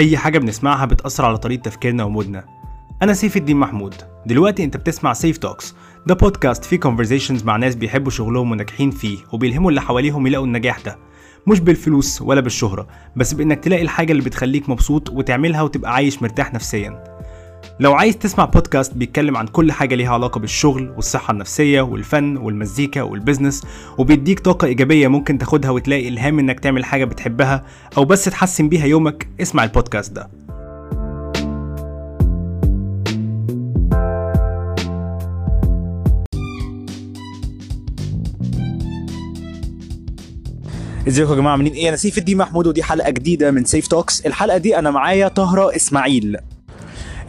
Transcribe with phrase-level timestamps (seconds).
[0.00, 2.44] أي حاجة بنسمعها بتأثر على طريقة تفكيرنا ومودنا.
[3.02, 3.94] أنا سيف الدين محمود.
[4.26, 5.74] دلوقتي أنت بتسمع سيف توكس
[6.06, 10.80] ده بودكاست فيه conversations مع ناس بيحبوا شغلهم وناجحين فيه وبيلهموا اللي حواليهم يلاقوا النجاح
[10.80, 10.98] ده.
[11.46, 12.86] مش بالفلوس ولا بالشهرة
[13.16, 17.19] بس بإنك تلاقي الحاجة اللي بتخليك مبسوط وتعملها وتبقى عايش مرتاح نفسيا.
[17.80, 23.02] لو عايز تسمع بودكاست بيتكلم عن كل حاجة ليها علاقة بالشغل والصحة النفسية والفن والمزيكا
[23.02, 23.62] والبزنس
[23.98, 27.64] وبيديك طاقة إيجابية ممكن تاخدها وتلاقي إلهام إنك تعمل حاجة بتحبها
[27.96, 30.30] أو بس تحسن بيها يومك اسمع البودكاست ده.
[41.08, 44.26] إزيكم يا جماعة؟ عاملين إيه؟ أنا سيف الدين محمود ودي حلقة جديدة من سيف توكس.
[44.26, 46.36] الحلقة دي أنا معايا طهرة إسماعيل.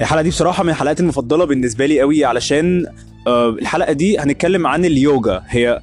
[0.02, 2.86] الحلقة دي بصراحة من الحلقات المفضلة بالنسبة لي قوي علشان
[3.28, 5.44] آه، الحلقة دي هنتكلم عن اليوجا.
[5.48, 5.82] هي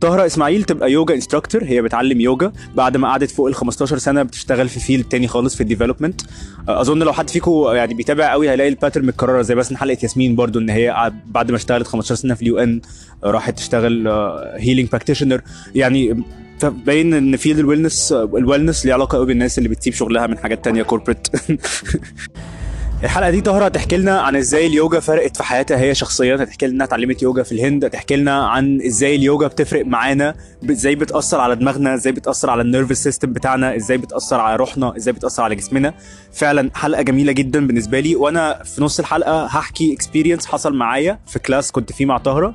[0.00, 2.52] طهرة إسماعيل تبقى يوجا instructor هي بتعلم يوجا.
[2.74, 6.20] بعد ما قعدت فوق ال 15 سنة بتشتغل في field تاني خالص في ال development
[6.68, 10.36] أظن لو حد فيكم يعني بيتابع قوي هيلاقي ال pattern متكررة زي مثلا حلقة ياسمين
[10.36, 12.80] برضو إن هي بعد ما اشتغلت 15 سنة في ال UN
[13.24, 14.08] راحت تشتغل
[14.56, 15.40] healing practitioner
[15.74, 16.24] يعني
[16.60, 20.38] فباين إن field ال wellness ال wellness ليه علاقة قوي بالناس اللي بتسيب شغلها من
[20.38, 21.28] حاجات تانية corporate
[23.04, 26.84] الحلقة دي طهرة هتحكي لنا عن إزاي اليوجا فرقت في حياتها هي شخصيا هتحكي لنا
[26.84, 30.34] اتعلمت يوجا في الهند هتحكي لنا عن إزاي اليوجا بتفرق معانا
[30.70, 34.96] إزاي بتأثر على دماغنا إزاي بتأثر على ال nervous system بتاعنا إزاي بتأثر على روحنا
[34.96, 35.94] إزاي بتأثر على جسمنا.
[36.32, 41.38] فعلا حلقة جميلة جدا بالنسبة لي وأنا في نص الحلقة هحكي experience حصل معايا في
[41.38, 42.54] class كنت فيه مع طهره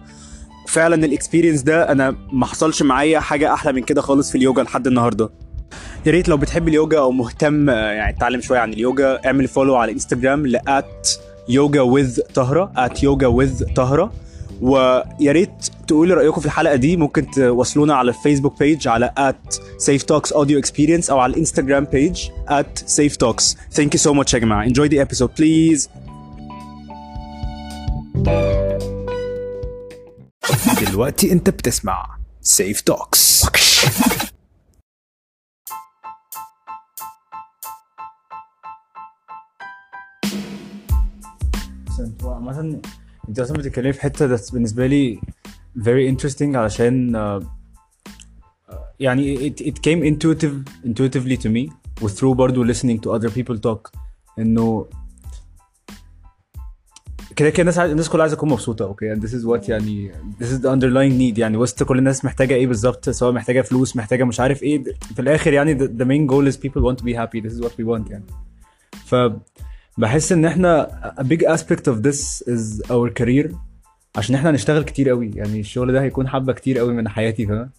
[0.67, 4.63] فعلا ال experience ده أنا ما حصلش معايا حاجة أحلى من كده خالص في اليوجا
[4.63, 5.29] لحد النهارده.
[6.05, 9.75] يا ريت لو بتحب اليوجا أو مهتم آه، يعني تتعلم شوية عن اليوجا اعمل follow
[9.75, 11.09] على انستجرام لات
[11.49, 14.11] yoga with طهرة at yoga with طهرة.
[14.61, 15.49] ويا ريت
[15.87, 20.61] تقولوا رأيكم في الحلقة دي ممكن توصلونا على الفيسبوك بيج على at safe talks audio
[20.65, 23.55] experience أو على الانستجرام بيج at safe talks.
[23.77, 24.67] Thank you so much يا جماعة.
[24.69, 25.89] Enjoy the episode please.
[30.89, 32.05] دلوقتي أنت بتسمع
[41.97, 42.79] safe talks عامة
[43.29, 45.19] انت أصلا بتتكلمي في حتة ده بالنسبة لي
[45.79, 47.41] very interesting علشان آه،
[48.69, 53.29] آه، يعني it, it came intuitive intuitively to me و through برضه listening to other
[53.31, 53.91] people talk.
[54.39, 54.85] إنه
[57.35, 58.85] كده كده الناس عايز- الناس كلها عايزة تكون مبسوطة.
[58.85, 60.11] أوكي and this is what يعني
[60.41, 61.39] this is the underlying need.
[61.39, 64.83] يعني وسط كل الناس محتاجة إيه بالظبط؟ سواء محتاجة فلوس محتاجة مش عارف إيه.
[65.15, 67.47] في الآخر يعني the, the main goal is people want to be happy.
[67.47, 68.25] This is what we want يعني.
[69.05, 69.15] ف
[69.97, 70.87] بحس إن إحنا
[71.19, 73.55] a big aspect of this is our career.
[74.15, 75.31] عشان إحنا هنشتغل كتير قوي.
[75.35, 77.69] يعني الشغل ده هيكون حبة كتير قوي من حياتي فاهم؟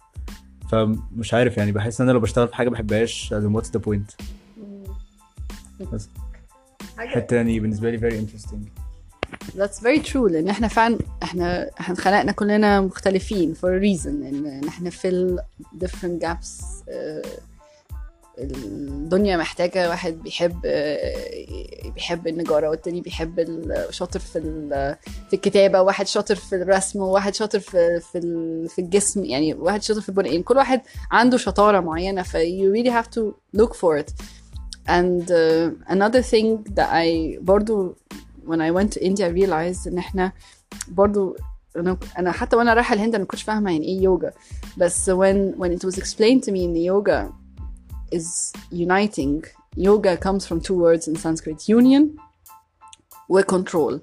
[0.71, 4.25] فمش عارف يعني بحس إن أنا لو بشتغل في حاجة بحبهاش then what's the point
[5.93, 6.09] بس.
[6.97, 8.57] حتة يعني بالنسبة لي very interesting.
[9.57, 14.61] That's very true لأن إحنا فعلا إحنا إحنا اتخلقنا كلنا مختلفين for a reason إن
[14.67, 15.39] إحنا fill
[15.85, 17.21] different gaps آه،
[18.39, 20.61] الدنيا محتاجة واحد بيحب
[21.95, 24.39] بيحب النجارة والتاني بيحب شاطر في
[25.29, 28.19] في الكتابة واحد شاطر في الرسم وواحد شاطر في في
[28.69, 30.81] في الجسم يعني واحد شاطر في البناء كل واحد
[31.11, 33.21] عنده شطارة معينة ف you really have to
[33.59, 34.11] look for it.
[34.87, 37.95] And uh, another thing that I برضو
[38.45, 40.31] when I went to India I realized إن إحنا
[40.87, 41.35] برضو
[41.75, 44.31] أنا أنا حتى وأنا رايحة الهند أنا ما كنتش فاهمة يعني إيه يوجا
[44.77, 47.46] بس when when it was explained to me إن yoga
[48.10, 49.44] is uniting
[49.76, 52.16] yoga comes from two words in Sanskrit union
[53.28, 54.00] و control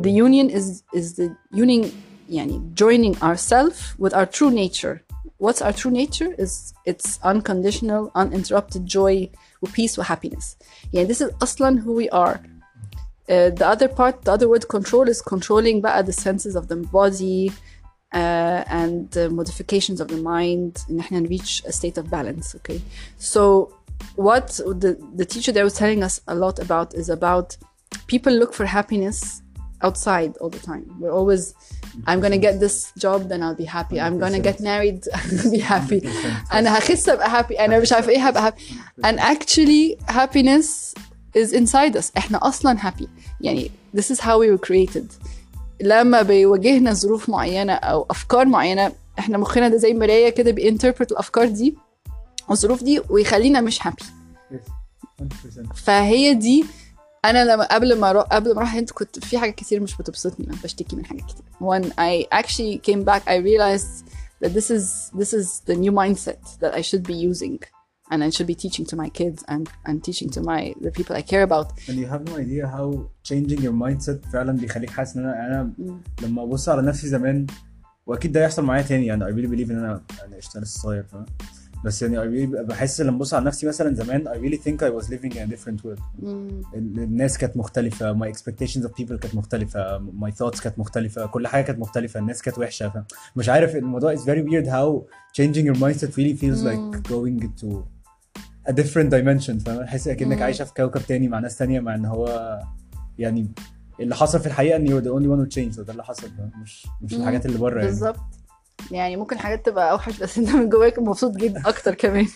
[0.00, 1.90] the union is is the union
[2.30, 5.02] يعني joining ourself with our true nature
[5.38, 9.28] what's our true nature is it's unconditional uninterrupted joy
[9.62, 10.56] و peace و happiness
[10.92, 12.36] يعني this is اصلا who we are
[13.28, 16.76] uh, the other part the other word control is controlling بقى the senses of the
[16.76, 17.52] body
[18.14, 22.80] uh, and the modifications of the mind and احنا reach a state of balance okay
[23.18, 23.72] so
[24.16, 24.46] what
[24.82, 27.56] the, the teacher there was telling us a lot about is about
[28.06, 29.42] people look for happiness
[29.82, 31.54] outside all the time we're always
[32.06, 35.58] I'm gonna get this job then I'll be happy I'm gonna get married I'll be
[35.58, 36.00] happy
[36.52, 38.72] انا هخس ابقى happy انا مش عارفه ايه هبقى happy
[39.06, 40.94] and actually happiness
[41.36, 43.06] is inside us احنا اصلا happy
[43.40, 45.06] يعني this is how we were created
[45.83, 51.47] لما بيواجهنا ظروف معينة أو أفكار معينة إحنا مخنا ده زي مراية كده بينتربرت الأفكار
[51.47, 51.77] دي
[52.49, 54.05] والظروف دي ويخلينا مش happy.
[55.75, 56.65] فهي دي
[57.25, 58.21] أنا لما قبل ما رو...
[58.21, 61.43] قبل ما أروح الهند كنت في حاجات كتير مش بتبسطني أنا بشتكي من حاجات كتير.
[61.61, 64.05] When I actually came back I realized
[64.41, 67.59] that this is this is the new mindset that I should be using.
[68.12, 71.14] and I should be teaching to my kids and and teaching to my the people
[71.20, 72.86] I care about and you have no idea how
[73.30, 75.72] changing your mindset فعلا بيخليك حاسس ان انا انا
[76.22, 77.46] لما ابص على نفسي زمان
[78.06, 81.02] واكيد ده يحصل معايا تاني يعني I really believe ان انا انا قشطه لسه صغير
[81.02, 81.26] فاهم
[81.84, 84.90] بس يعني I really بحس لما ابص على نفسي مثلا زمان I really think I
[85.02, 89.34] was living in a different world ال- الناس كانت مختلفة my expectations of people كانت
[89.34, 93.04] مختلفة my thoughts كانت مختلفة كل حاجة كانت مختلفة الناس كانت وحشة فاهم
[93.36, 95.02] مش عارف الموضوع is very weird how
[95.40, 97.68] changing your mindset really feels like going into
[98.69, 102.05] a different dimension فاهم؟ تحس كأنك عايشة في كوكب تاني مع ناس تانية مع إن
[102.05, 102.59] هو
[103.19, 103.51] يعني
[103.99, 106.31] اللي حصل في الحقيقة إن you're the only one who changed وده اللي حصل؟
[106.61, 107.87] مش مش الحاجات اللي بره يعني.
[107.87, 108.19] بالظبط.
[108.91, 112.27] يعني ممكن حاجات تبقى أوحش بس انت من جواك مبسوط جدا أكتر كمان.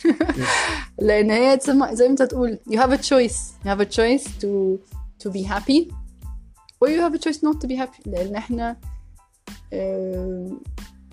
[0.99, 3.65] لأن هي زي ما أنت تقول you have a choice.
[3.65, 4.77] You have a choice to
[5.23, 5.91] to be happy
[6.79, 8.01] or you have a choice not to be happy.
[8.05, 8.77] لأن إحنا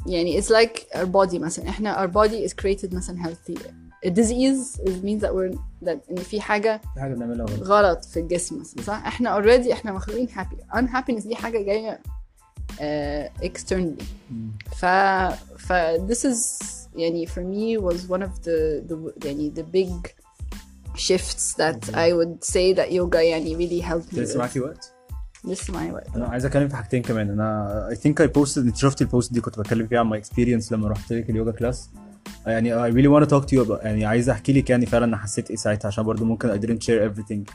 [0.06, 1.68] يعني it's like our body مثلا.
[1.68, 3.58] إحنا our body is created مثلا healthy.
[4.10, 7.62] Disease is means that we're that إن في حاجة في حاجة بنعملها غلط.
[7.62, 12.00] غلط في الجسم مثلا صح؟ إحنا already إحنا مخلوقين happy unhappiness دي حاجة جاية
[12.70, 14.04] uh, externally.
[14.76, 14.84] ف
[15.58, 15.72] ف
[16.08, 16.64] this is
[16.96, 20.10] يعني for me was one of the the يعني the big
[20.96, 24.38] shifts that I would say that yoga يعني really helped me لسه.
[24.38, 24.90] معاكي وقت؟
[25.44, 27.30] لسه معايا وقت أنا عايز أتكلم في حاجتين كمان.
[27.30, 30.72] أنا I think I posted انت شفت البوست دي كنت بتكلم فيها عن my experience
[30.72, 31.90] لما رحت لك اليوجا class
[32.46, 35.04] يعني I really want to talk to you about يعني عايز أحكي لك يعني فعلا
[35.04, 37.52] أنا حسيت إيه ساعتها عشان برضو ممكن I didn't share everything.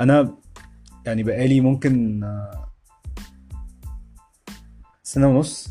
[0.00, 0.34] أنا
[1.06, 2.68] يعني بقالي ممكن آه،
[5.02, 5.68] سنة ونص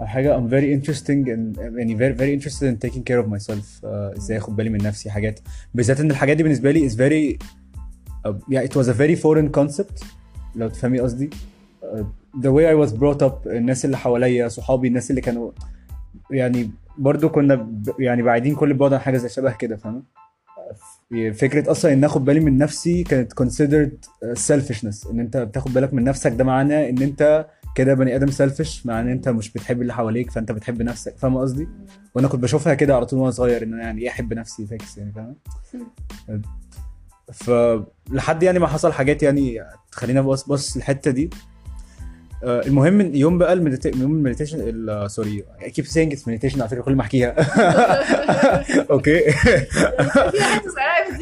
[0.00, 0.36] أو حاجة.
[0.38, 4.38] I'm very interesting in يعني very very interested in taking care of myself آه، إزاي
[4.38, 5.40] أخد بالي من نفسي حاجات.
[5.74, 7.38] بالذات إن الحاجات دي بالنسبة لي is very
[8.26, 10.04] uh, yeah it was a very foreign concept
[10.56, 11.30] لو تفهمي قصدي.
[11.82, 12.02] uh,
[12.40, 15.50] the way I was brought up الناس اللي حواليا صحابي الناس اللي كانوا
[16.30, 17.94] يعني برضو كنا ب...
[17.98, 20.02] يعني بعيدين كل بعد عن حاجة زي شبه كده فاهمة؟
[21.34, 24.08] فكرة أصلا إن اخد بالي من نفسي كانت considered
[24.38, 28.86] selfishness إن أنت بتاخد بالك من نفسك ده معناه إن أنت كده بني آدم selfish
[28.86, 31.68] معناه إن أنت مش بتحب اللي حواليك فأنت بتحب نفسك فاهم قصدي؟
[32.14, 34.98] وأنا كنت بشوفها كده على طول وأنا صغير إن أنا يعني إيه أحب نفسي fuck's
[34.98, 35.36] يعني فاهم
[37.32, 41.24] فلحد يعني ما حصل حاجات يعني تخلينا بص بص الحته دي.
[41.24, 41.51] آه،
[42.44, 43.88] المهم إن يوم بقى ال medita...
[43.96, 47.30] يوم ال meditation ال- sorry keep saying it's meditation على فكرة كل ما أحكيها.
[48.90, 49.24] okay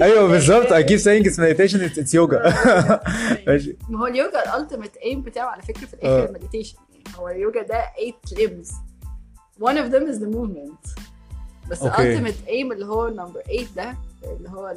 [0.02, 2.40] أيوه بالظبط keep saying it's meditation it's, it's yoga.
[3.46, 3.76] ماشي.
[3.88, 5.98] ما هو اليوجا ال ultimate aim بتاعه على فكرة في آه.
[6.18, 7.84] الآخر ال meditation يعني هو اليوجا ده
[8.34, 8.68] 8 limbs.
[9.60, 11.02] One of them is the movement.
[11.70, 11.82] بس.
[11.82, 13.94] ال ultimate aim اللي هو number 8 ده
[14.36, 14.74] اللي هو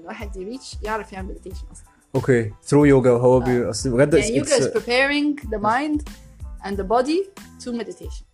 [0.00, 1.85] الواحد ي reach يعرف يعمل meditation أصلا.
[2.14, 3.70] okay through yoga هو بي...
[3.70, 6.00] اصل بجد يعني is it's- preparing the mind
[6.64, 7.20] and the body
[7.64, 8.24] to meditation.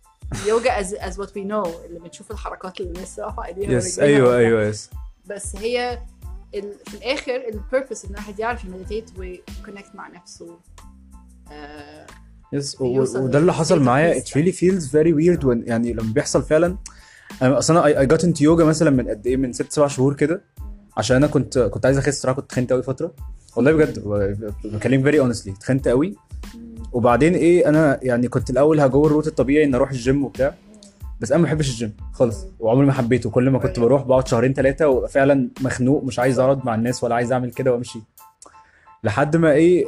[0.47, 4.37] Yoga as as what we know اللي بنشوف الحركات اللي الناس رافعه ايديها yes أيوه.
[4.37, 4.89] أيوه yes
[5.25, 5.99] بس هي
[6.55, 6.73] ال...
[6.85, 10.59] في الآخر ال purpose إن الواحد يعرف ي meditate وي connect مع نفسه
[11.51, 12.07] آه
[12.53, 14.21] yes وده اللي حصل معايا.
[14.21, 16.77] It really feels very weird when يعني لما بيحصل فعلا
[17.41, 20.13] أنا أصلا I, I got into yoga مثلا من قد إيه من ست سبع شهور
[20.13, 20.43] كده
[20.97, 23.15] عشان أنا كنت كنت عايز أخس صراحة كنت تخنت قوي فترة.
[23.55, 23.99] والله بجد
[24.65, 26.15] بكلم very honestly تخنت قوي.
[26.93, 30.53] وبعدين إيه أنا يعني كنت الأول ه go ال route الطبيعي إن أروح الجيم وبتاع
[31.21, 33.29] بس أنا ما بحبش الجيم خالص وعمري ما حبيته.
[33.29, 37.03] كل ما كنت بروح بقعد شهرين ثلاثة وابقى فعلا مخنوق مش عايز اقعد مع الناس
[37.03, 37.99] ولا عايز أعمل كده وأمشي.
[39.03, 39.85] لحد ما إيه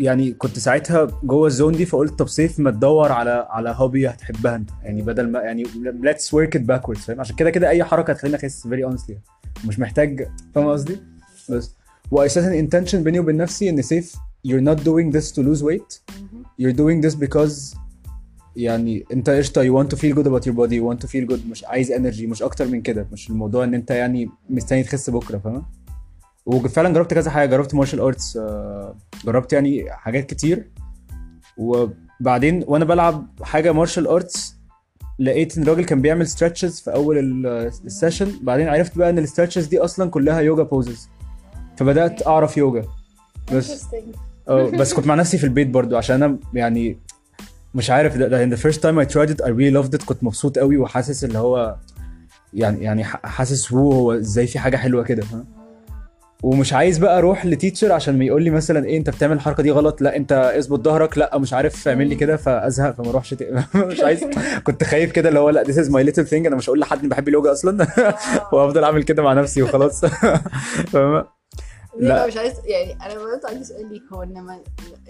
[0.00, 4.08] يعني كنت ساعتها جوه ال zone دي فقلت طب سيف ما تدور على على hobby
[4.08, 4.70] هتحبها أنت.
[4.82, 5.64] يعني بدل ما يعني
[6.00, 9.18] let's work it backwards فاهم؟ عشان كده كده أي حركة هتخليني أخس very honestly
[9.64, 11.00] مش محتاج فاهم قصدي؟
[11.50, 11.77] بس.
[12.10, 14.14] واساسا intention بيني وبين نفسي ان سيف
[14.48, 16.00] you're not doing this to lose weight.
[16.62, 17.76] You're doing this because
[18.56, 21.32] يعني أنت قشطة you want to feel good about your body you want to feel
[21.34, 25.10] good مش عايز energy مش أكتر من كده مش الموضوع إن أنت يعني مستني تخس
[25.10, 25.62] بكرة فاهم
[26.46, 28.38] وفعلا جربت كذا حاجة جربت martial arts
[29.24, 30.70] جربت يعني حاجات كتير.
[31.56, 34.54] وبعدين وأنا بلعب حاجة martial arts
[35.18, 37.46] لقيت إن الراجل كان بيعمل stretches في أول ال-
[37.84, 41.08] ال session بعدين عرفت بقى إن ال stretches دي أصلا كلها yoga poses
[41.78, 42.84] فبدأت أعرف يوجا.
[43.52, 43.84] بس
[44.48, 46.98] آه بس كنت مع نفسي في البيت برضو عشان أنا يعني
[47.74, 50.04] مش عارف ده, ده in the first time I tried it I really loved it
[50.04, 51.76] كنت مبسوط قوي وحاسس اللي هو
[52.54, 55.24] يعني يعني حاسس هو هو إزاي في حاجة حلوة كده؟
[56.42, 59.62] ومش عايز بقى أروح ل teacher عشان ما يقول لي مثلا إيه أنت بتعمل الحركة
[59.62, 62.36] دي غلط؟ لا أنت اظبط ظهرك لا مش عارف اعمل لي كده.
[62.36, 64.24] فأزهق فما اروحش ت- مش عايز
[64.64, 66.98] كنت خايف كده اللي هو لا this is my little thing أنا مش هقول لحد
[66.98, 67.86] إني بحب اليوجا أصلا.
[68.52, 70.04] وأفضل أعمل كده مع نفسي وخلاص.
[70.92, 71.37] فاهمة؟
[71.98, 72.26] لا.
[72.26, 74.60] مش عايز يعني أنا برضه عندي سؤال ليك هو إنما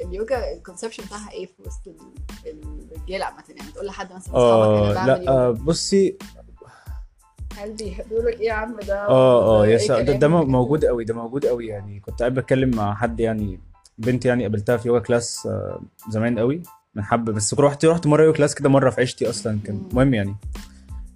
[0.04, 1.86] اليوجا ال conception بتاعها إيه في وسط
[2.46, 5.30] ال- الرجاله عامة؟ يعني تقول لحد مثلا أصحابك آه أنا بعمل لا يوجا.
[5.30, 6.18] آه، بصي.
[7.58, 10.84] هل بيقولوا لك إيه يا عم ده؟ آه آه إيه yes ده, ده كلامك؟ موجود
[10.84, 12.00] قوي ده موجود قوي يعني.
[12.00, 13.60] كنت قاعد بتكلم مع حد يعني
[13.98, 15.80] بنت يعني قابلتها في yoga class آه،
[16.10, 16.62] زمان قوي
[16.94, 19.82] من حبه بس رحت رحت مرة yoga class كده مرة في عيشتي أصلا كان.
[19.92, 20.36] مهم يعني.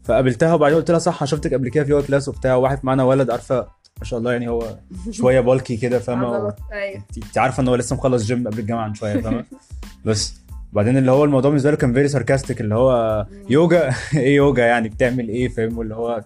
[0.04, 3.04] فقابلتها وبعدين قلت لها صح أنا شفتك قبل كده في yoga class وبتاع وواحد معانا
[3.04, 3.66] ولد عارفة
[3.98, 4.76] ما شاء الله يعني هو
[5.10, 6.54] شوية bulky كده فاهمة.
[6.72, 7.02] أيوه.
[7.16, 9.44] انت عارفة إن هو لسه مخلص جيم قبل الجامعة من شوية فاهمة؟
[10.06, 10.34] بس
[10.72, 14.88] وبعدين اللي هو الموضوع بالنسبة له كان very sarcastic اللي هو يوجا؟ إيه يوجا يعني؟
[14.88, 16.24] بتعمل إيه؟ فاهم؟ واللي هو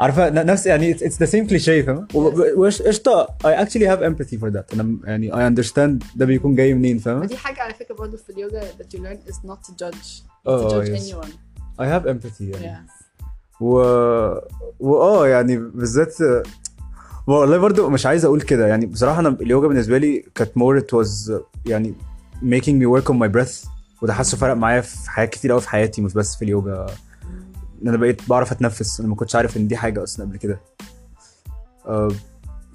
[0.00, 2.06] عارفة نفس يعني it's the same cliché فاهم
[2.86, 6.98] قشطة I actually have empathy for that أنا يعني I understand ده بيكون جاي منين
[6.98, 10.22] فاهم ودي حاجة على فكرة برضه في اليوجا that you learn is not to judge
[10.46, 11.12] to judge yes.
[11.12, 11.30] anyone.
[11.80, 12.86] I have empathy يعني.
[12.88, 12.95] Yes
[13.60, 13.76] و
[14.80, 16.16] واه يعني بالذات
[17.26, 18.66] والله برضو مش عايز أقول كده.
[18.66, 21.94] يعني بصراحة أنا اليوجا بالنسبة لي كانت more it was يعني
[22.42, 23.68] making me work on my breath
[24.02, 26.86] وده حاسه فرق معايا في حاجات كتير قوي في حياتي مش بس في اليوجا.
[27.82, 30.60] إن أنا بقيت بعرف أتنفس أنا ما كنتش عارف إن دي حاجة أصلا قبل كده.
[31.86, 32.08] آه،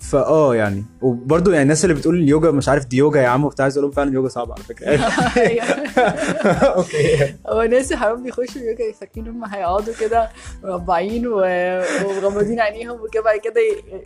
[0.02, 0.86] فآه يعني.
[1.02, 3.84] وبرضه يعني الناس اللي بتقول اليوجا مش عارف دي يوجا يا عم وبتاع عايز أقول
[3.86, 4.96] لهم فعلا اليوجا صعبه على فكرة.
[6.76, 7.36] okay.
[7.48, 10.30] هو ناس حرام بيخشوا يوجا فاكرين هم هيقعدوا كده
[10.64, 13.62] مربعين ومغمضين عينيهم وكده بعد كده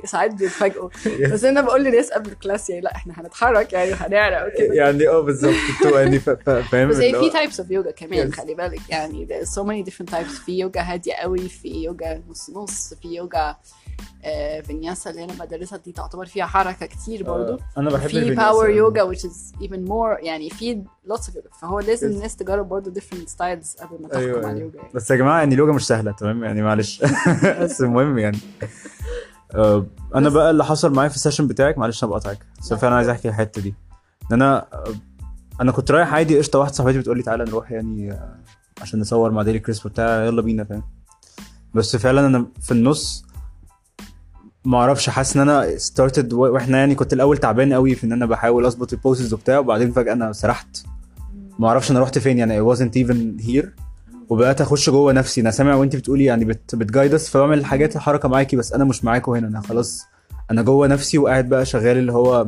[0.06, 0.90] ساعات بيتفاجئوا.
[1.34, 4.74] بس أنا بقول لناس قبل الكلاس يعني لا إحنا هنتحرك يعني هنعرق وكده.
[4.74, 5.54] يعني آه بالظبط.
[5.96, 8.34] يعني فا- فا- فاهم بس هو- في types of yoga كمان.
[8.34, 8.80] خلي بالك.
[8.90, 10.42] يعني so many different types.
[10.46, 13.56] في يوجا هادية قوي في يوجا نص نص في يوجا
[14.24, 18.36] آه، vinyasa اللي أنا بدرسها دي تعتبر فيها حركة كتير برضو آه، أنا بحب في.
[18.36, 22.08] power yoga which is even more يعني في lots of فهو لازم.
[22.08, 24.52] الناس تجرب برضه different styles قبل ما تحكم أيوة، على أيوة.
[24.52, 24.90] اليوجا يعني.
[24.94, 27.04] بس يا جماعة يعني اليوجا مش سهلة تمام يعني معلش
[27.62, 28.38] بس المهم يعني
[29.56, 29.86] آه،
[30.16, 32.78] أنا بقى اللي حصل معايا في ال session بتاعك معلش أنا بقطعك بس لا.
[32.78, 33.76] فعلا عايز أحكي الحتة دي
[34.32, 34.94] إن أنا آه،
[35.62, 38.40] أنا كنت رايح عادي قشطة واحدة صاحبتي بتقول لي تعالى نروح يعني آه،
[38.82, 40.84] عشان نصور مع daily chris وبتاع يلا بينا فاهم
[41.74, 43.25] بس فعلا أنا في النص
[44.66, 48.26] ما أعرفش حاسس إن أنا started وإحنا يعني كنت الأول تعبان قوي في إن أنا
[48.26, 50.84] بحاول أظبط ال poses وبتاع وبعدين فجأة أنا سرحت.
[51.60, 53.66] ما أعرفش أنا رحت فين يعني I wasn't even here.
[54.30, 55.42] وبدات أخش جوه نفسي.
[55.42, 59.32] أنا سامع وانت بتقولي يعني بت ask فبعمل الحاجات الحركه معاكي بس أنا مش معاكم
[59.32, 59.48] هنا.
[59.48, 60.06] أنا خلاص
[60.52, 62.48] أنا جوه نفسي وقاعد بقى شغال اللي هو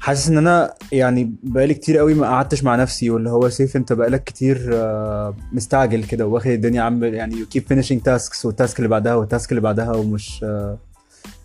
[0.00, 3.92] حاسس إن أنا يعني بقالي كتير قوي ما قعدتش مع نفسي واللي هو سيف أنت
[3.92, 8.78] بقالك كتير آه، مستعجل كده واخد الدنيا عم يعني you keep finishing tasks وال task
[8.78, 10.78] اللي بعدها وال task اللي بعدها ومش آه،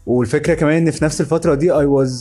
[0.06, 2.12] والفكرة كمان إن في نفس الفترة دي I was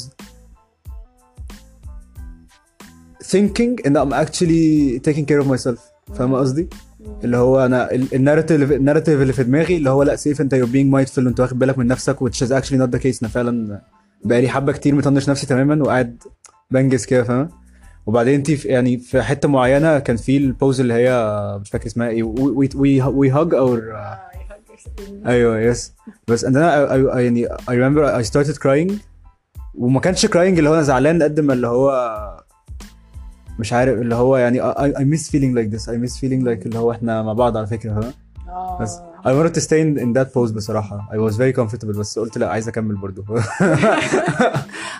[3.24, 5.78] thinking إن I'm actually taking care of myself
[6.14, 6.68] فاهم قصدي؟
[7.24, 10.40] اللي هو أنا ال- ال narrative ال narrative اللي في دماغي اللي هو لأ سيف
[10.40, 13.18] أنت you're being mindful وانت واخد بالك من نفسك which is actually not the case
[13.22, 13.80] أنا فعلا
[14.24, 16.22] بقالي حبة كتير مطنش نفسي تماما وقاعد
[16.70, 17.48] بنجز كده فاهم؟
[18.06, 21.86] وبعدين انت في يعني في حتة معينة كان في ال pose اللي هي مش فاكر
[21.86, 23.96] اسمها إيه we we we hug our.
[25.26, 25.92] أيوه يس
[26.28, 26.56] بس I
[27.18, 28.92] يعني I remember I started crying.
[29.74, 31.90] وما كانش crying اللي هو أنا زعلان قد ما اللي هو
[33.58, 35.84] مش عارف اللي هو يعني I, I miss feeling like this.
[35.88, 38.12] I miss feeling like اللي هو إحنا مع بعض على فكرة فاهم؟
[38.48, 38.78] آه.
[38.80, 42.18] بس I wanted to stay in, in that pose بصراحة I was very comfortable بس
[42.18, 43.24] قلت لا عايز اكمل برضو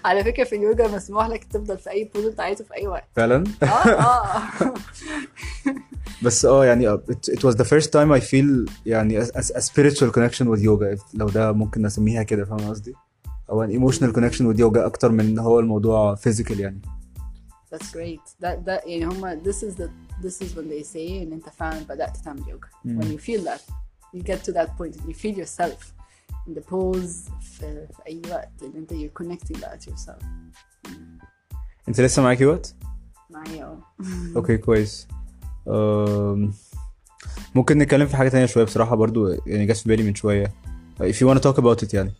[0.05, 3.05] على فكره في اليوجا مسموح لك تفضل في اي بوز انت عايزه في اي وقت
[3.17, 4.75] فعلا آه آه
[6.23, 9.61] بس آه يعني uh, it, it was the first time I feel يعني a, a,
[9.61, 12.95] spiritual connection with yoga if- لو ده ممكن نسميها كده فاهم قصدي؟
[13.51, 16.81] أو an emotional connection with yoga أكتر من ان هو الموضوع physical يعني
[17.75, 18.25] That's great.
[18.45, 19.89] That that يعني هما this is the
[20.27, 22.69] this is when they say ان انت فعلا بدأت تعمل يوجا.
[23.01, 23.61] When you feel that
[24.15, 25.81] you get to that point and you feel yourself
[26.49, 30.25] in the pose في, في أي وقت ان انت you're connecting that yourself.
[31.89, 32.75] انت لسه معاكي وقت؟
[33.31, 33.79] معايا آه.
[34.37, 35.09] أوكي كويس
[35.69, 36.53] أم،
[37.55, 40.53] ممكن نتكلم في حاجة تانية شوية بصراحة برضو يعني جت في بالي من شوية
[41.01, 42.13] if you want to talk about it يعني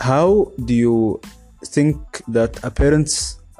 [0.00, 1.20] how do you
[1.66, 1.96] think
[2.32, 3.14] that a parents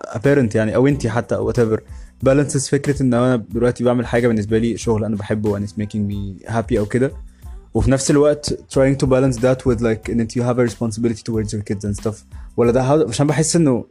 [0.09, 1.79] a parent يعني أو انت حتى أو whatever
[2.27, 6.11] balances فكرة إن أنا دلوقتي بعمل حاجة بالنسبة لي شغل أنا بحبه and it's making
[6.13, 7.13] me happy أو كده
[7.75, 11.53] وفي نفس الوقت trying to balance that with like ان you have a responsibility towards
[11.53, 12.15] your kids and stuff
[12.57, 13.85] ولا ده عشان بحس انه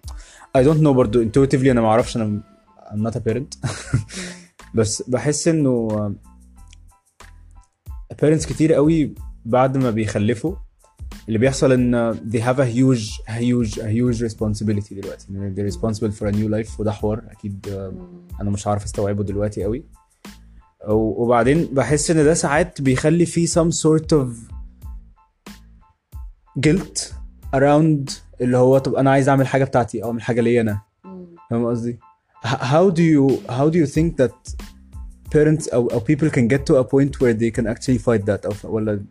[0.58, 2.42] I don't know برضو intuitively أنا ما أعرفش أنا
[2.88, 3.70] I'm not a parent
[4.76, 6.16] بس بحس انه
[8.22, 9.16] parents كتير قوي
[9.46, 10.56] بعد ما بيخلفوا
[11.28, 16.28] اللي بيحصل ان they have a huge huge a huge responsibility دلوقتي they're responsible for
[16.28, 17.94] a new life وده حوار أكيد آه،
[18.42, 19.84] أنا مش عارف استوعبه دلوقتي قوي
[20.94, 24.28] وبعدين بحس إن ده ساعات بيخلي فيه some sort of
[26.68, 27.14] guilt
[27.56, 30.82] around اللي هو طب أنا عايز أعمل حاجة بتاعتي أو أعمل حاجة ليا أنا.
[31.50, 32.00] فاهم قصدي؟
[32.46, 34.56] How do you how do you think that
[35.36, 38.46] parents أو, أو people can get to a point where they can actually fight that
[38.46, 39.04] أو ولا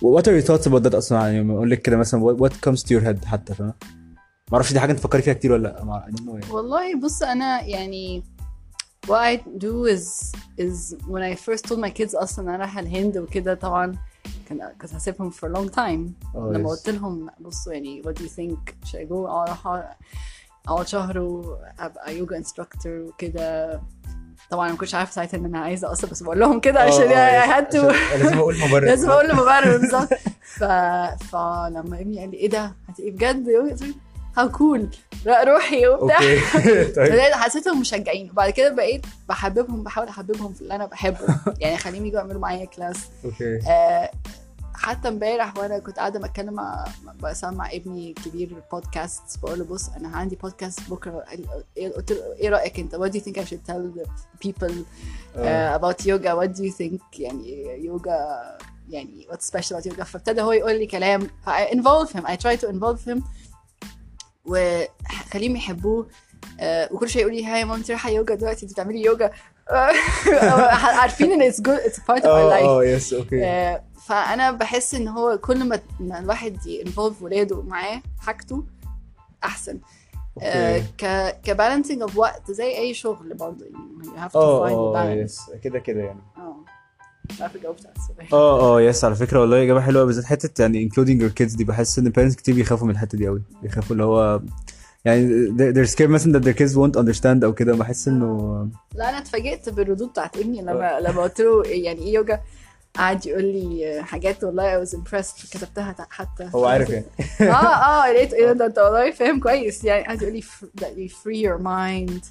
[0.00, 2.88] what are your thoughts about that أصلا يعني أقول لك كده مثلا what, comes to
[2.88, 3.72] your head حتى فاهم
[4.50, 6.40] ما أعرفش دي حاجة أنت تفكري فيها كتير ولا لأ يعني.
[6.50, 8.22] والله بص أنا يعني
[9.06, 9.36] what I
[9.66, 13.92] do is is when I first told my kids أصلا أنا رايحة الهند وكده طبعا
[14.48, 16.24] كان كنت هسيبهم for a long time.
[16.34, 16.70] Oh, لما yes.
[16.70, 19.12] قلت لهم بصوا يعني what do you think should I go?
[19.12, 19.66] أروح
[20.68, 23.80] اقعد شهر وأبقى يوجا instructor وكده.
[24.50, 27.42] طبعا ما كنتش عارفة ساعتها إن أنا عايزة أصلا بس بقول لهم كده عشان آه،
[27.42, 27.76] I had to.
[27.76, 28.84] عشان- لازم أقول مبرر.
[28.90, 30.08] لازم أقول مبرر بالظبط.
[30.42, 30.64] ف...
[31.24, 33.94] فلما ابني قال لي إيه ده؟ هتبقي بجد يوجا
[34.38, 34.88] how cool
[35.26, 36.18] روحي وبتاع.
[36.96, 37.20] طيب.
[37.32, 38.30] حسيتهم مشجعين.
[38.30, 41.38] وبعد كده بقيت بحببهم بحاول أحببهم في اللي أنا بحبه.
[41.60, 42.96] يعني اخليهم يجوا يعملوا معايا class.
[43.24, 43.58] أوكي.
[43.68, 44.10] آه
[44.74, 46.84] حتى امبارح وأنا كنت قاعدة بتكلم مع
[47.22, 51.24] بسمع ابني الكبير بودكاست بقول له بص أنا عندي بودكاست بكرة.
[51.28, 54.06] قال- قلت له إيه رأيك أنت؟ What do you think I should tell the
[54.46, 54.72] people
[55.36, 56.30] uh, about yoga?
[56.40, 58.26] What do you think يعني يوجا
[58.90, 60.02] يعني what's special about yoga?
[60.02, 61.20] فابتدى هو يقول لي كلام.
[61.46, 62.22] ف I involve him.
[62.26, 63.20] I try to involve him
[64.46, 66.06] وخليهم يحبوه
[66.60, 69.30] آه، وكل شوية يقول لي هاي انت رايحة يوجا دلوقتي انت بتعملي يوجا؟
[71.00, 74.94] عارفين إن it's good it's a part of our آه yes okay آه، فأنا بحس
[74.94, 78.64] إن هو كل ما الواحد ي involve ولاده معاه حاجته
[79.44, 79.80] أحسن.
[80.42, 85.24] آه، ك ك balancing of وقت زي أي شغل برضه يعني find the آه balance.
[85.24, 86.20] yes كده كده يعني.
[87.30, 90.62] مش عارفه جاوبت على السؤال آه آه yes على فكرة والله إجابة حلوة بالذات حتة
[90.62, 93.92] يعني including your kids دي بحس إن parents كتير بيخافوا من الحتة دي قوي بيخافوا
[93.92, 94.40] اللي هو
[95.04, 99.08] يعني they- they're scared مثلا that their kids won't understand أو كده بحس إنه لا
[99.08, 102.40] أنا اتفاجئت بالردود بتاعت ابني لما لما قلت له يعني إيه يوجا
[102.96, 107.06] قعد يقول لي حاجات والله I was impressed كتبتها حتى هو عارف يعني.
[107.40, 109.84] آه آه لقيت إيه ده أنت والله فاهم كويس.
[109.84, 110.42] يعني قعد يقول لي
[110.80, 112.24] that you free your mind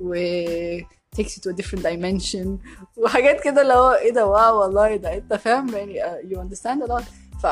[0.00, 0.14] و
[1.20, 2.46] takes you to a different dimension.
[2.96, 6.86] وحاجات كده اللي هو إيه ده؟ واو والله ده انت فاهم؟ يعني uh, you understand
[6.88, 7.04] a lot.
[7.42, 7.46] ف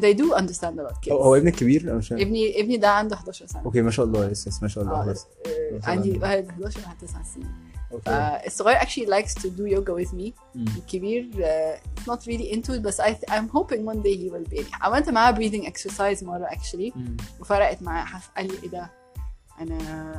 [0.00, 1.12] they do understand a lot kids.
[1.12, 2.20] هو هو ابنك كبير؟ أنا مش فاهم.
[2.20, 3.62] ابني ابني ده عنده 11 سنة.
[3.64, 5.26] okay ما شاء الله yes yes ما شاء الله آه، خلاص.
[5.46, 6.22] آه، ما شاء عندي الله.
[6.22, 7.52] واحد 11 واحد 9 سنين.
[7.92, 8.04] okay.
[8.04, 10.32] فالصغير actually likes to do yoga with me.
[10.54, 10.64] مم.
[10.76, 14.50] الكبير uh, not really into it بس I th- I'm hoping one day he will
[14.50, 14.56] be.
[14.56, 16.96] يعني عملت معاه breathing exercise مرة actually.
[16.96, 17.16] مم.
[17.40, 18.90] وفرقت معاه حس قال لي إيه ده؟
[19.60, 19.78] أنا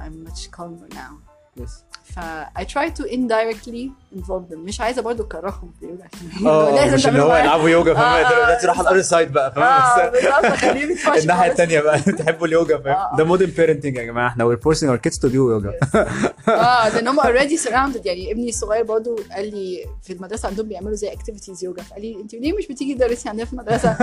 [0.10, 1.29] I'm much calmer now.
[1.58, 2.20] yes ف
[2.60, 4.58] I try to indirectly involve them.
[4.58, 7.36] مش عايزة برضو اكرههم في اليوجا عشان آه مش اللي هو.
[7.36, 8.30] يلعبوا يوجا آه، فاهم؟ آه.
[8.46, 11.52] دلوقتي راح ال other side بقى آه فاهم بس خليهم يتفشوا الناحية بس.
[11.52, 12.80] الثانية بقى تحبوا اليوجا آه.
[12.80, 15.96] فاهم ده modern parenting يا جماعة إحنا we're forcing our kids to do yoga.
[16.50, 18.06] آه لأن هم already surrounded.
[18.06, 22.16] يعني ابني الصغير برضو قال لي في المدرسة عندهم بيعملوا زي activities يوجا فقال لي
[22.22, 23.98] أنت ليه مش بتيجي تدرسي عندنا في المدرسة؟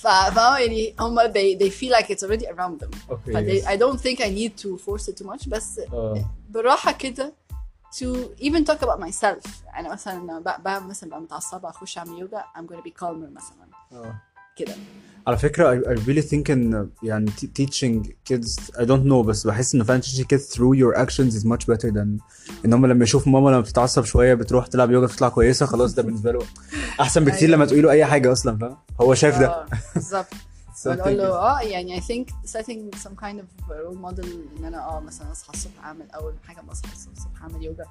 [0.00, 3.64] ف فهو يعني هم they, they feel like it's already around them ف اوكي they,
[3.64, 7.32] I don't think I need to force it too much بس اه بالراحه كده
[7.94, 8.06] to
[8.40, 12.44] even talk about myself انا مثلا لما بقى, بقى مثلا بقى متعصبه اخش اعمل يوجا
[12.56, 14.14] I'm gonna be calmer مثلا اه
[14.55, 14.73] كده.
[15.27, 19.75] على فكرة I, I really think إن يعني teaching kids I don't know بس بحس
[19.75, 22.21] انه فعلا teaching kids through your actions is much better than
[22.65, 26.03] إن هم لما يشوفوا ماما لما بتتعصب شوية بتروح تلعب يوجا تطلع كويسة خلاص ده
[26.03, 26.39] بالنسبة له
[26.99, 27.55] أحسن بكتير أيوة.
[27.55, 29.47] لما تقولي له أي حاجة أصلا فاهم؟ هو شايف ده.
[29.47, 30.27] آه، بالظبط.
[30.85, 34.25] ونقول له آه يعني I think setting some kind of role model
[34.57, 37.85] إن أنا آه مثلا أصحى الصبح أعمل أول حاجة ما اصحى الصبح أعمل يوجا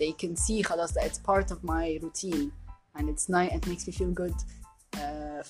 [0.00, 2.50] they can see خلاص that it's part of my routine
[2.98, 4.34] and it's nice it makes me feel good.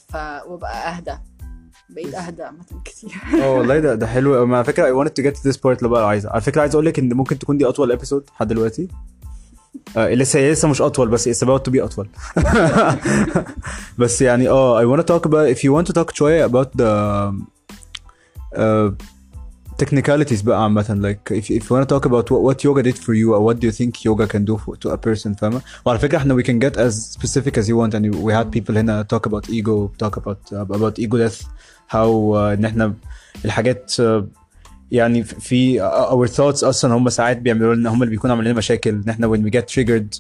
[0.09, 0.15] ف
[0.47, 1.15] وابقى أهدى.
[1.91, 3.11] بقيت أهدى عامة كتير.
[3.43, 5.83] آه والله ده ده حلو قوي على فكرة I wanted to get to this part
[5.83, 8.49] لو بقى عايزة على فكرة عايز أقول لك إن ممكن تكون دي أطول ابيسود لحد
[8.49, 8.89] دلوقتي.
[9.97, 12.09] آه لسه هي لسه مش أطول بس it's about to be أطول.
[13.99, 16.69] بس يعني آه I want to talk about if you want to talk شوية about
[16.79, 17.33] the
[18.57, 18.93] uh,
[19.84, 22.98] technicalities بقى عامة like if, if you want to talk about what, what yoga did
[22.98, 25.62] for you or what do you think yoga can do for, to a person فاهمة
[25.86, 28.78] وعلى فكرة احنا we can get as specific as you want and we had people
[28.78, 31.46] هنا talk about ego talk about about ego death
[31.88, 32.94] how uh, ان احنا
[33.46, 34.24] الحاجات uh,
[34.92, 35.80] يعني في
[36.12, 39.36] our thoughts اصلا هم ساعات بيعملوا لنا هم اللي بيكونوا عاملين لنا مشاكل ان احنا
[39.36, 40.20] when we get triggered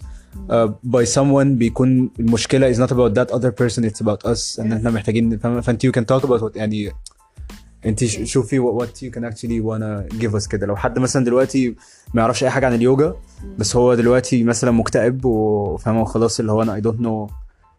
[0.50, 4.74] uh, by someone بيكون المشكله is not about that other person it's about us ان
[4.74, 6.92] احنا محتاجين فاهمة؟ فانت you can talk about what يعني
[7.87, 10.67] انت شوفي what you can actually wanna give us كده.
[10.67, 11.77] لو حد مثلا دلوقتي
[12.15, 13.15] ما يعرفش أي حاجة عن اليوجا
[13.59, 17.33] بس هو دلوقتي مثلا مكتئب وفاهمة خلاص اللي هو أنا I don't know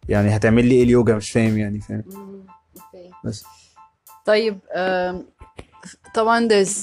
[0.08, 2.04] يعني هتعمل لي إيه اليوجا؟ مش فاهم يعني فاهم؟
[3.24, 3.44] بس.
[4.24, 4.58] طيب
[6.14, 6.76] طبعا there's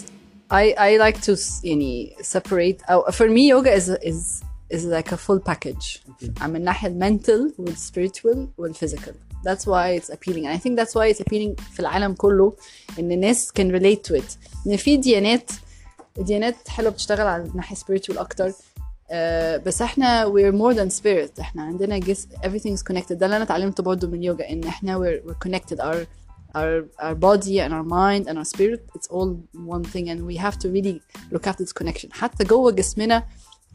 [0.54, 5.18] I I like to يعني separate أو for me yoga is is is like a
[5.18, 6.00] full package.
[6.42, 9.14] من الناحية المنتل والspiritual والphysical.
[9.47, 12.57] that's why it's appealing and I think that's why it's appealing في العالم كله
[12.99, 15.51] ان الناس can relate to it ان في ديانات
[16.19, 18.53] الديانات حلوة بتشتغل على الناحية spiritual اكتر
[19.11, 23.37] آه، بس احنا we're more than spirit احنا عندنا جسم everything is connected ده اللي
[23.37, 26.07] انا اتعلمته برضه من اليوجا ان احنا we're, we're connected our
[26.59, 29.29] our our body and our mind and our spirit it's all
[29.77, 30.97] one thing and we have to really
[31.35, 33.25] look after this connection حتى جوه جسمنا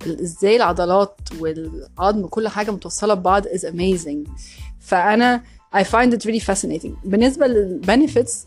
[0.05, 4.29] ال- ازاي العضلات والعظم كل حاجه متوصله ببعض is amazing
[4.79, 5.43] فانا
[5.73, 8.45] I find it really fascinating بالنسبه للبنفيتس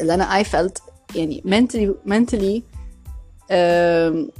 [0.00, 0.82] اللي انا I felt
[1.14, 2.62] يعني mentally mentally
[3.50, 4.30] um,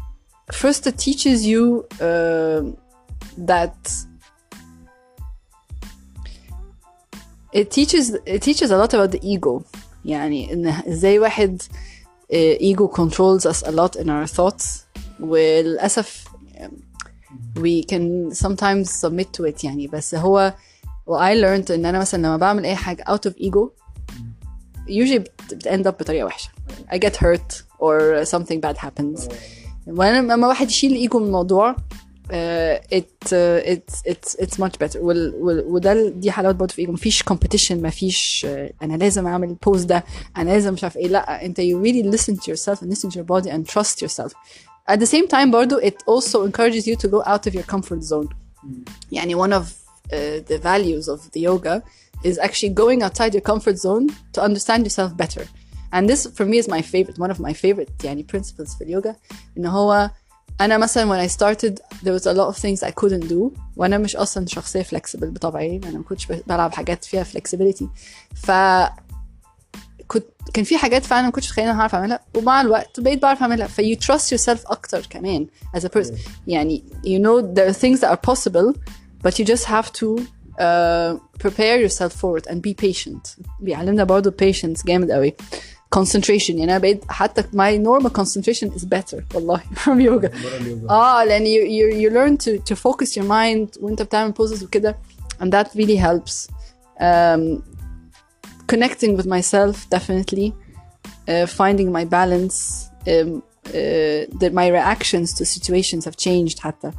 [0.52, 2.76] first it teaches you um,
[3.38, 3.78] that
[7.52, 9.62] it teaches it teaches a lot about the ego
[10.04, 14.66] يعني ان ازاي واحد uh, ego controls us a lot in our thoughts
[15.20, 16.70] وللاسف um,
[17.60, 20.54] we can sometimes submit to it يعني بس هو
[21.06, 23.68] و I learned ان انا مثلا لما بعمل اي حاجه out of ego
[24.88, 26.50] usually بت بت end up بطريقه وحشه
[26.92, 29.28] I get hurt or something bad happens
[29.86, 31.76] وانا لما واحد يشيل الايجو من الموضوع
[32.22, 36.72] uh, it uh, it's it's it's much better وال, وال, وده ال- دي حلاوه برضه
[36.74, 40.04] في ايجو مفيش competition مفيش uh, انا لازم اعمل البوز ده
[40.36, 43.16] انا لازم مش عارف ايه لا انت you really listen to yourself and listen to
[43.16, 44.32] your body and trust yourself
[44.90, 48.02] at the same time برضه it also encourages you to go out of your comfort
[48.12, 48.28] zone
[49.12, 49.64] يعني one of
[50.12, 51.82] uh, the values of the yoga
[52.24, 55.44] is actually going outside your comfort zone to understand yourself better
[55.94, 59.16] and this for me is my favorite one of my favorite يعني principles في اليوجا
[59.58, 60.10] ان هو
[60.60, 63.98] انا مثلا when I started there was a lot of things I couldn't do وانا
[63.98, 67.84] مش اصلا شخصيه flexible بطبعي انا ما كنتش بلعب حاجات فيها flexibility
[68.34, 68.50] ف
[70.08, 73.22] كنت كان في حاجات فعلا ما كنتش متخيله إن انا هعرف اعملها ومع الوقت بقيت
[73.22, 76.14] بعرف اعملها ف you trust yourself اكتر كمان as a person
[76.46, 78.78] يعني you know there are things that are possible
[79.22, 80.06] but you just have to
[80.58, 85.34] uh, prepare yourself for it and be patient بيعلمنا برضه patience جامد قوي
[85.96, 90.30] concentration يعني انا بقيت حتى my normal concentration is better والله from yoga
[90.90, 94.98] اه لان you, you, you learn to, to focus your mind وانت بتعمل poses وكده
[95.40, 96.48] and that really helps
[97.00, 97.62] um,
[98.72, 100.52] connecting with myself definitely
[101.28, 106.90] uh, finding my balance um, uh, that my reactions to situations have changed حتى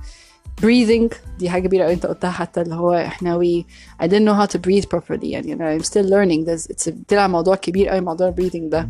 [0.62, 3.64] breathing دي حاجة كبيرة قوي انت قلتها حتى اللي هو احنا we
[4.04, 6.94] I didn't know how to breathe properly يعني أنا I'm still learning this it's a
[7.08, 8.88] طلع موضوع كبير قوي موضوع breathing ده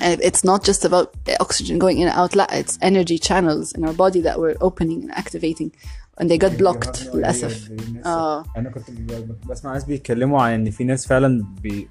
[0.00, 1.08] and it's not just about
[1.40, 5.02] oxygen going in and out لا it's energy channels in our body that we're opening
[5.04, 5.70] and activating
[6.20, 7.70] and they got blocked للأسف
[8.06, 11.88] اه انا كنت ب- بسمع ناس بيتكلموا عن ان في ناس فعلا بي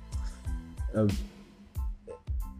[0.95, 1.13] بي-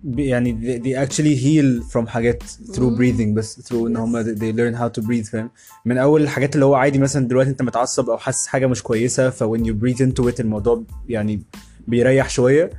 [0.04, 4.78] يعني they, they actually heal from حاجات through breathing بس through إن هم they learn
[4.80, 5.50] how to breathe فاهم؟
[5.84, 9.30] من أول الحاجات اللي هو عادي مثلا دلوقتي أنت متعصب أو حاسس حاجة مش كويسة
[9.30, 11.42] ف when you breathe into it الموضوع يعني
[11.88, 12.70] بيريح شوية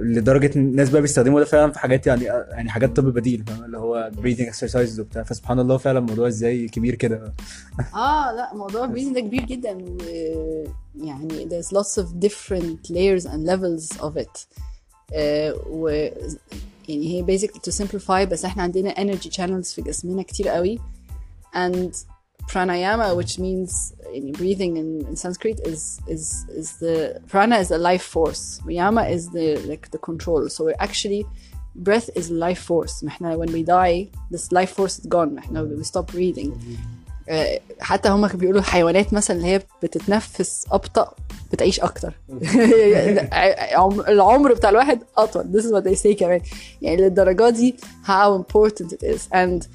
[0.00, 3.64] لدرجة ان الناس بقى بيستخدموا ده فعلا في حاجات يعني يعني حاجات طب بديل فاهم؟
[3.64, 5.22] اللي هو breathing exercises وبتاع.
[5.22, 7.34] فسبحان الله فعلا الموضوع إزاي كبير كده.
[7.94, 9.98] آه لأ موضوع البريدنج ده كبير جدا و
[11.04, 14.46] يعني there's lots of different layers and levels of it.
[15.69, 15.87] و
[16.89, 20.79] يعني هي basically to simplify بس احنا عندنا energy channels في جسمنا كتير قوي
[21.55, 21.95] and
[22.51, 27.77] pranayama which means يعني breathing in, in Sanskrit is is is the prana is the
[27.77, 31.25] life force yama is the like the control so we're actually
[31.75, 35.85] breath is life force احنا when we die this life force is gone احنا we
[35.85, 36.51] stop breathing
[37.29, 41.15] آه، حتى هم كانوا بيقولوا الحيوانات مثلا اللي هي بتتنفس ابطا
[41.54, 42.14] بتعيش أكتر
[43.72, 46.40] عم- العمر بتاع الواحد اطول this is what they say كمان
[46.82, 49.66] يعني للدرجه دي how important it is and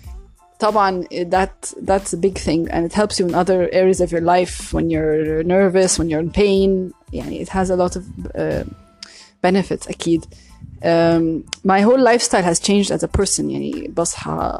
[0.59, 4.21] طبعا that that's a big thing and it helps you in other areas of your
[4.21, 8.01] life when you're nervous when you're in pain يعني it has a lot of
[8.35, 8.63] uh,
[9.47, 10.25] benefits أكيد
[10.83, 14.59] um, my whole lifestyle has changed as a person يعني بصحى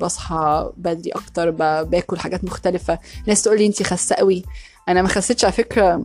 [0.00, 4.42] بصحى بدري أكتر ب- باكل حاجات مختلفة ناس تقول لي أنت خاسة قوي
[4.88, 6.04] أنا ما خسيتش على فكرة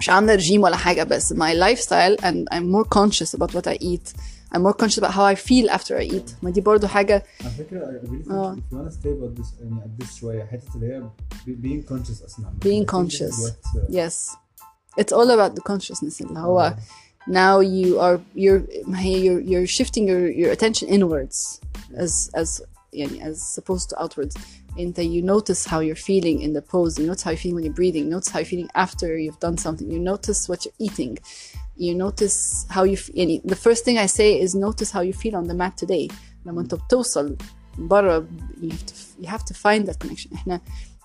[0.00, 3.76] مش عاملة رجيم ولا حاجة بس my lifestyle and I'm more conscious about what I
[3.80, 4.12] eat
[4.54, 7.50] I'm more conscious about how I feel after I eat ما دي برضو حاجة على
[7.50, 8.54] فكرة I really اه.
[8.54, 11.02] think if you wanna stay about this يعني at this شوية حتة اللي هي
[11.46, 12.58] be- being conscious أصلا عامة.
[12.60, 13.40] Being I think this is conscious.
[13.42, 14.36] what, uh, yes
[15.00, 16.74] it's all about the consciousness اللي هو
[17.28, 21.60] now you are you're ما هي you're, you're shifting your, your attention inwards
[21.96, 24.34] as as يعني as opposed to outwards
[24.78, 27.56] and that you notice how you're feeling in the pose you notice how you're feeling
[27.58, 30.58] when you're breathing you notice how you're feeling after you've done something you notice what
[30.64, 31.12] you're eating
[31.84, 32.36] you notice
[32.74, 35.46] how you f- يعني the first thing I say is notice how you feel on
[35.50, 36.08] the mat today
[36.46, 37.36] لما انت بتوصل
[37.78, 38.26] برا
[38.62, 40.60] you have to you have to find that connection احنا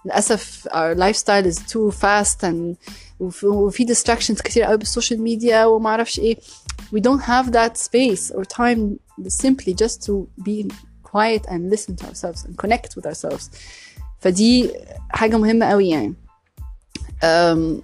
[0.06, 2.76] للاسف our lifestyle is too fast and
[3.20, 6.36] وف- وفي distractions كتير قوي بالسوشيال ميديا وما اعرفش ايه
[6.96, 10.14] we don't have that space or time simply just to
[10.46, 10.68] be
[11.16, 13.50] quiet and listen to ourselves and connect with ourselves
[14.20, 14.72] فدي
[15.10, 16.14] حاجه مهمه قوي يعني
[17.24, 17.82] um,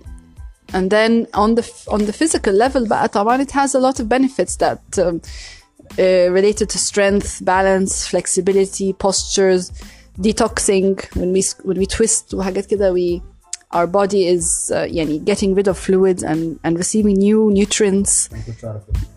[0.73, 4.09] and then on the on the physical level بقى طبعا it has a lot of
[4.09, 5.21] benefits that um,
[5.99, 9.71] uh, related to strength balance flexibility postures
[10.21, 13.21] detoxing when we when we twist وحاجات كده we
[13.73, 18.29] our body is uh, يعني getting rid of fluids and and receiving new nutrients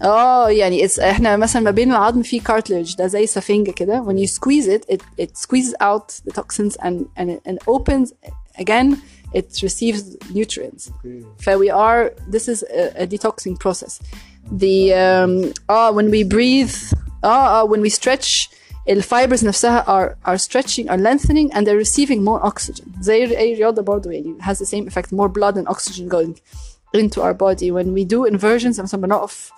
[0.02, 4.16] اه يعني it's احنا مثلا ما بين العظم في cartilage ده زي سفنجة كده when
[4.18, 8.12] you squeeze it it it squeezes out the toxins and and and opens
[8.58, 8.96] again
[9.34, 10.02] it receives
[10.34, 10.90] nutrients
[11.38, 14.00] ف we are this is a, a detoxing process
[14.64, 18.50] the um, اه when we breathe اه اه when we stretch
[18.88, 23.82] الفايبرز نفسها are are stretching are lengthening and they're receiving more oxygen زي اي رياضه
[23.82, 26.34] برضه يعني has the same effect more blood and oxygen going
[26.96, 29.50] into our body when we do inversions مثلا بنقف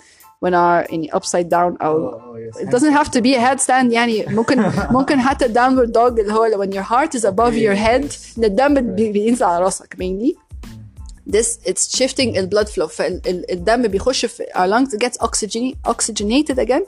[0.45, 2.21] when our يعني upside down او
[2.61, 6.65] it doesn't have to be a headstand يعني ممكن ممكن حتى downward dog اللي هو
[6.65, 8.05] when your heart is above your head
[8.39, 10.35] ان الدم بي- بينزل على راسك mainly
[11.37, 16.59] this it's shifting the blood flow فالدم بيخش في our lungs it gets oxygen oxygenated
[16.59, 16.83] again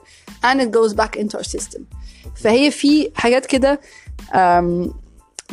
[0.44, 1.82] and it goes back into our system
[2.35, 3.79] فهي في حاجات كده
[4.31, 4.89] um,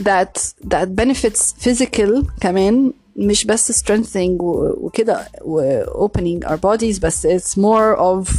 [0.00, 0.40] that
[0.74, 7.98] that benefits physical كمان مش بس strengthening وكده و opening our bodies بس it's more
[7.98, 8.30] of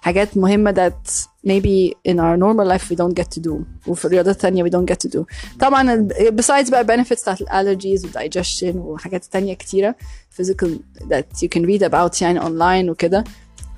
[0.00, 1.10] حاجات مهمة that
[1.48, 3.52] maybe in our normal life we don't get to do
[3.86, 5.24] وفي الرياضات تانية we don't get to do
[5.60, 9.94] طبعا besides بقى benefits بتاعت allergies و digestion وحاجات تانية كتيرة
[10.40, 10.68] physical
[11.08, 13.24] that you can read about يعني online وكده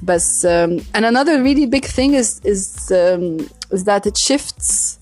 [0.04, 5.00] بس um, and another really big thing is is um, is that it shifts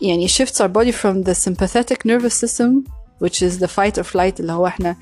[0.00, 2.84] يعني shifts our body from the sympathetic nervous system
[3.18, 4.96] which is the fight or flight اللي هو احنا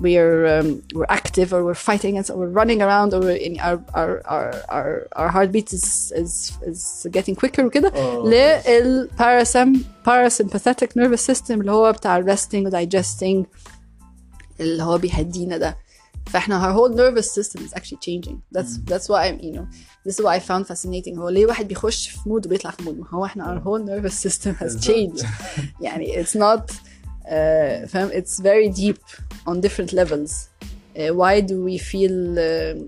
[0.00, 3.54] we're um, we're active or we're fighting against or we're running around or we're in
[3.60, 6.32] our our our our, our heartbeat is is
[6.70, 7.92] is getting quicker وكده
[8.24, 9.68] لل parasym
[10.08, 13.46] parasympathetic nervous system اللي هو بتاع resting و digesting
[14.60, 15.76] اللي هو بيهدينا ده
[16.28, 19.66] فاحنا our whole nervous system is actually changing that's that's why I'm you know
[20.04, 22.98] this is what I found fascinating هو ليه واحد بيخش في مود وبيطلع في مود
[22.98, 25.26] ما هو احنا our whole nervous system has changed
[25.80, 29.02] يعني it's not uh, فاهم it's very deep
[29.48, 30.30] on different levels
[30.96, 32.78] uh, why do we feel uh,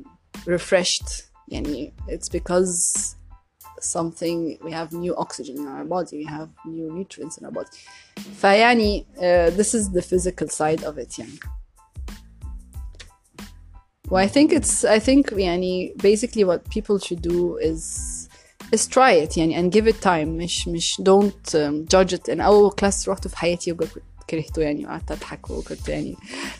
[0.46, 3.14] refreshed يعني it's because
[3.80, 7.76] something we have new oxygen in our body we have new nutrients in our body
[8.40, 11.38] فيعني uh, this is the physical side of it يعني
[14.11, 17.81] Well, I think it's I think يعني basically what people should do is
[18.75, 20.27] is try it يعني and give it time.
[20.27, 22.29] مش مش don't um, judge it.
[22.33, 26.15] And أول كلاس رحته في حياتي يوجا كنت كرهته يعني وقعدت أضحك وكنت يعني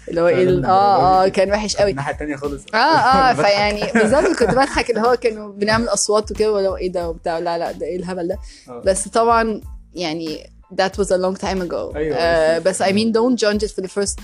[0.09, 1.91] اللي هو إيه ال- آه آه كان وحش قوي.
[1.91, 2.63] الناحية الثانية خالص.
[2.73, 7.09] آه آه فيعني بالظبط كنت بضحك اللي هو كانوا بنعمل أصوات وكده ولو إيه ده
[7.09, 8.81] وبتاع لا لا ده إيه الهبل ده؟ آه.
[8.85, 9.61] بس طبعا
[9.93, 10.49] يعني
[10.81, 11.95] that was a long time ago.
[11.95, 12.15] أيوة.
[12.59, 14.19] uh, بس I mean don't judge it for the first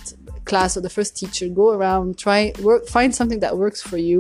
[0.47, 4.19] class or the first teacher go around try work find something that works for you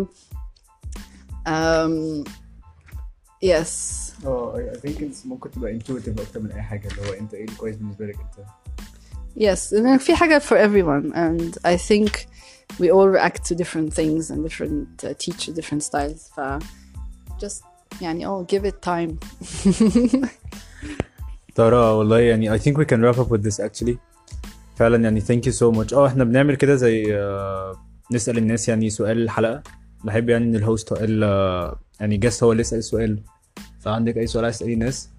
[1.46, 2.24] um
[3.40, 3.70] yes
[4.26, 7.44] اه I think it's ممكن تبقى intuitive اكتر من اي حاجه اللي هو انت ايه
[7.44, 8.46] الكويس بالنسبه لك انت
[9.36, 12.26] yes and then في حاجة for everyone and I think
[12.78, 16.40] we all react to different things and different uh, teachers different styles ف
[17.44, 17.62] just
[18.00, 19.16] يعني oh give it time
[21.54, 24.05] ترى والله يعني I think we can wrap up with this actually
[24.77, 25.93] فعلا يعني thank you so much.
[25.93, 27.75] آه إحنا بنعمل كده زي آه،
[28.11, 29.63] نسأل الناس يعني سؤال الحلقة
[30.03, 33.23] بحب يعني إن ال host ال آه، يعني just هو اللي يسأل السؤال
[33.79, 35.09] فعندك أي سؤال عايز تسأليه الناس؟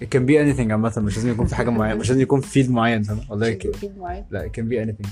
[0.00, 2.48] It can be anything عامة مش لازم يكون في حاجة معينة مش لازم يكون في
[2.48, 4.24] field معين فاهم؟ والله ك- field معين.
[4.30, 5.08] لا it can be anything.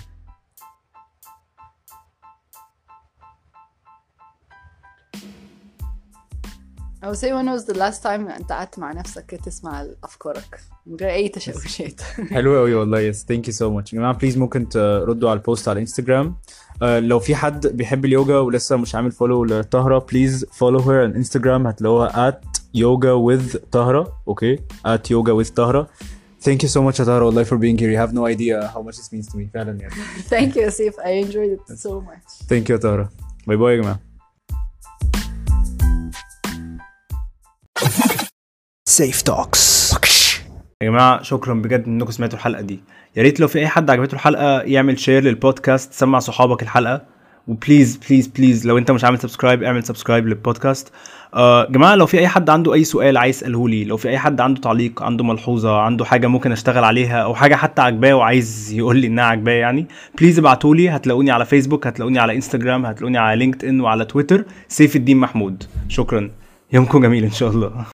[7.06, 10.60] I would say when was the last time انت قعدت مع نفسك كده تسمع أفكارك؟
[10.86, 14.38] من غير أي تشوشات حلو قوي والله yes thank you so much يا جماعة please
[14.38, 16.36] ممكن تردوا على ال post على انستجرام
[16.82, 21.16] آه، لو في حد بيحب اليوجا ولسه مش عامل follow لطهرة please follow her على
[21.16, 25.88] انستجرام هتلاقوها at yoga with طهرة okay at yoga with طهرة.
[26.42, 27.90] Thank you so much طهرة والله for being here.
[27.90, 29.94] You have no idea how much this means to me فعلا يعني.
[30.30, 30.94] Thank you يا سيف.
[31.04, 32.48] I enjoyed it so much.
[32.48, 33.10] Thank you يا طهرة.
[33.46, 33.96] bye bye
[38.90, 39.96] Safe Talks.
[40.82, 42.80] يا جماعة شكرا بجد إنكم سمعتوا الحلقة دي.
[43.16, 47.02] يا ريت لو في أي حد عجبته الحلقة يعمل share لل podcast سمع صحابك الحلقة.
[47.48, 50.92] و please please please لو أنت مش عامل subscribe اعمل subscribe لل podcast
[51.34, 54.18] آه جماعة لو في أي حد عنده أي سؤال عايز يسأله لي لو في أي
[54.18, 58.72] حد عنده تعليق عنده ملحوظة عنده حاجة ممكن أشتغل عليها أو حاجة حتى عجباه وعايز
[58.72, 59.86] يقول لي إنها عجباه يعني
[60.18, 60.90] please ابعتوا لي.
[60.90, 65.64] هتلاقوني على فيسبوك هتلاقوني على انستجرام هتلاقوني على LinkedIn وعلى تويتر سيف الدين محمود.
[65.88, 66.30] شكرا.
[66.72, 67.84] يومكم جميل إن شاء الله.